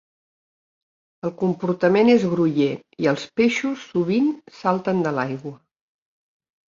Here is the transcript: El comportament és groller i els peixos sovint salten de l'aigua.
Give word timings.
El 1.27 1.33
comportament 1.41 2.09
és 2.15 2.25
groller 2.33 2.71
i 3.05 3.09
els 3.13 3.27
peixos 3.41 3.87
sovint 3.93 4.33
salten 4.63 5.05
de 5.09 5.15
l'aigua. 5.19 5.55